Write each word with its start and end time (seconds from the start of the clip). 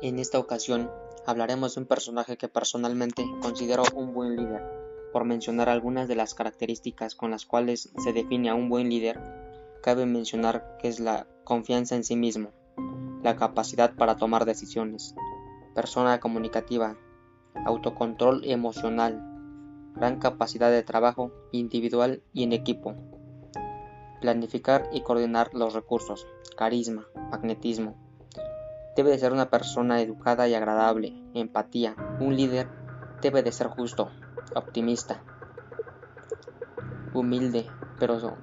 En 0.00 0.20
esta 0.20 0.38
ocasión 0.38 0.92
hablaremos 1.26 1.74
de 1.74 1.80
un 1.80 1.86
personaje 1.88 2.36
que 2.36 2.48
personalmente 2.48 3.24
considero 3.42 3.82
un 3.96 4.14
buen 4.14 4.36
líder. 4.36 4.62
Por 5.12 5.24
mencionar 5.24 5.68
algunas 5.68 6.06
de 6.06 6.14
las 6.14 6.34
características 6.34 7.16
con 7.16 7.32
las 7.32 7.46
cuales 7.46 7.90
se 7.98 8.12
define 8.12 8.48
a 8.48 8.54
un 8.54 8.68
buen 8.68 8.90
líder, 8.90 9.20
cabe 9.82 10.06
mencionar 10.06 10.76
que 10.80 10.86
es 10.86 11.00
la 11.00 11.26
confianza 11.42 11.96
en 11.96 12.04
sí 12.04 12.14
mismo, 12.14 12.50
la 13.24 13.34
capacidad 13.34 13.96
para 13.96 14.16
tomar 14.16 14.44
decisiones, 14.44 15.16
persona 15.74 16.20
comunicativa, 16.20 16.96
autocontrol 17.66 18.44
emocional, 18.44 19.20
gran 19.96 20.20
capacidad 20.20 20.70
de 20.70 20.84
trabajo 20.84 21.32
individual 21.50 22.22
y 22.32 22.44
en 22.44 22.52
equipo, 22.52 22.94
planificar 24.20 24.88
y 24.92 25.00
coordinar 25.00 25.52
los 25.54 25.74
recursos, 25.74 26.24
carisma, 26.56 27.08
magnetismo. 27.32 28.07
Debe 28.98 29.10
de 29.10 29.18
ser 29.20 29.32
una 29.32 29.48
persona 29.48 30.00
educada 30.00 30.48
y 30.48 30.54
agradable, 30.54 31.14
empatía. 31.32 31.94
Un 32.18 32.34
líder 32.34 32.66
debe 33.22 33.44
de 33.44 33.52
ser 33.52 33.68
justo, 33.68 34.10
optimista, 34.56 35.22
humilde, 37.14 37.68
pero 38.00 38.36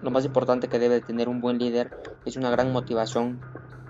lo 0.00 0.10
más 0.10 0.24
importante 0.24 0.68
que 0.68 0.78
debe 0.78 0.94
de 0.94 1.00
tener 1.02 1.28
un 1.28 1.42
buen 1.42 1.58
líder 1.58 1.94
es 2.24 2.38
una 2.38 2.48
gran 2.48 2.72
motivación 2.72 3.42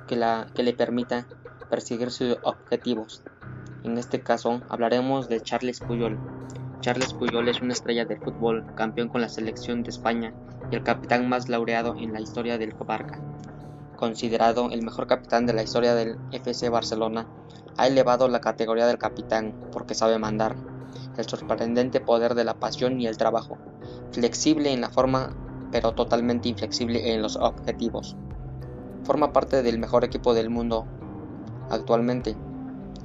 que, 0.09 0.21
que 0.53 0.65
le 0.65 0.73
permita 0.73 1.29
perseguir 1.71 2.11
sus 2.11 2.37
objetivos. 2.43 3.23
En 3.85 3.97
este 3.97 4.23
caso 4.23 4.61
hablaremos 4.69 5.29
de 5.29 5.41
Charles 5.41 5.79
Puyol. 5.79 6.19
Charles 6.81 7.15
Puyol 7.15 7.49
es 7.49 7.63
una 7.63 7.75
estrella 7.75 8.07
del 8.07 8.19
fútbol, 8.19 8.67
campeón 8.75 9.09
con 9.09 9.21
la 9.21 9.29
selección 9.29 9.85
de 9.85 9.91
España 9.91 10.35
y 10.69 10.75
el 10.75 10.83
capitán 10.83 11.29
más 11.29 11.49
laureado 11.49 11.95
en 11.97 12.13
la 12.13 12.21
historia 12.21 12.59
del 12.59 12.75
Barca. 12.75 13.21
Considerado 14.03 14.69
el 14.73 14.83
mejor 14.83 15.07
capitán 15.07 15.47
de 15.47 15.53
la 15.53 15.63
historia 15.63 15.95
del 15.95 16.19
FC 16.33 16.69
Barcelona, 16.71 17.29
ha 17.77 17.87
elevado 17.87 18.27
la 18.27 18.41
categoría 18.41 18.89
del 18.89 18.99
capitán 18.99 19.55
porque 19.71 19.95
sabe 19.95 20.19
mandar, 20.19 20.57
el 21.17 21.25
sorprendente 21.29 22.01
poder 22.01 22.35
de 22.35 22.43
la 22.43 22.59
pasión 22.59 23.01
y 23.01 23.07
el 23.07 23.17
trabajo, 23.17 23.59
flexible 24.11 24.73
en 24.73 24.81
la 24.81 24.91
forma 24.91 25.37
pero 25.71 25.93
totalmente 25.93 26.49
inflexible 26.49 27.15
en 27.15 27.23
los 27.23 27.37
objetivos. 27.37 28.17
Forma 29.05 29.33
parte 29.33 29.63
del 29.63 29.79
mejor 29.79 30.03
equipo 30.03 30.35
del 30.35 30.51
mundo 30.51 30.85
actualmente, 31.71 32.35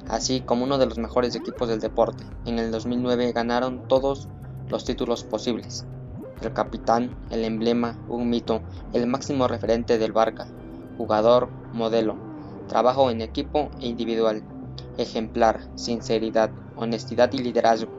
así 0.08 0.40
como 0.40 0.64
uno 0.64 0.78
de 0.78 0.86
los 0.86 0.98
mejores 0.98 1.36
equipos 1.36 1.68
del 1.68 1.78
deporte. 1.78 2.24
En 2.44 2.58
el 2.58 2.72
2009 2.72 3.30
ganaron 3.30 3.86
todos 3.86 4.28
los 4.68 4.84
títulos 4.84 5.22
posibles. 5.22 5.86
El 6.42 6.52
capitán, 6.52 7.16
el 7.30 7.44
emblema, 7.44 7.96
un 8.08 8.28
mito, 8.28 8.62
el 8.92 9.06
máximo 9.06 9.46
referente 9.46 9.96
del 9.96 10.10
Barca, 10.10 10.48
jugador, 10.98 11.48
modelo, 11.72 12.18
trabajo 12.68 13.10
en 13.10 13.22
equipo 13.22 13.70
e 13.80 13.86
individual, 13.86 14.42
ejemplar, 14.98 15.60
sinceridad, 15.76 16.50
honestidad 16.76 17.32
y 17.32 17.38
liderazgo, 17.38 17.90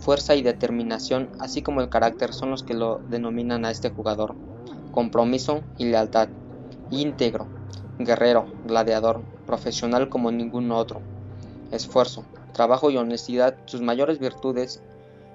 fuerza 0.00 0.34
y 0.34 0.42
determinación, 0.42 1.30
así 1.38 1.62
como 1.62 1.80
el 1.80 1.88
carácter 1.88 2.34
son 2.34 2.50
los 2.50 2.62
que 2.62 2.74
lo 2.74 3.00
denominan 3.08 3.64
a 3.64 3.70
este 3.70 3.90
jugador, 3.90 4.34
compromiso 4.90 5.62
y 5.78 5.84
lealtad, 5.84 6.28
íntegro, 6.90 7.46
guerrero, 7.98 8.46
gladiador, 8.64 9.22
profesional 9.46 10.08
como 10.08 10.32
ningún 10.32 10.72
otro, 10.72 11.02
esfuerzo, 11.70 12.24
trabajo 12.52 12.90
y 12.90 12.96
honestidad 12.96 13.56
sus 13.66 13.80
mayores 13.80 14.18
virtudes, 14.18 14.82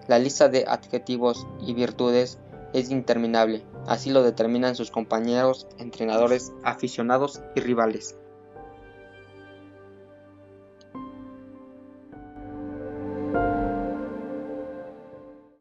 la 0.07 0.19
lista 0.19 0.49
de 0.49 0.65
adjetivos 0.67 1.47
y 1.65 1.73
virtudes 1.73 2.37
es 2.73 2.91
interminable, 2.91 3.63
así 3.87 4.11
lo 4.11 4.23
determinan 4.23 4.75
sus 4.75 4.91
compañeros, 4.91 5.67
entrenadores, 5.77 6.53
aficionados 6.63 7.41
y 7.55 7.61
rivales. 7.61 8.15